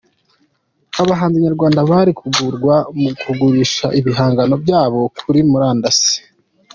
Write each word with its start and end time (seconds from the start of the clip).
Abahanzi 1.01 1.37
Nyarwanda 1.45 1.79
bari 1.91 2.11
guhugurwa 2.19 2.75
ku 2.91 3.05
kugurisha 3.21 3.85
ibihangano 3.99 4.55
byabo 4.63 4.99
kuri 5.19 5.39
Murandasi 5.49 6.17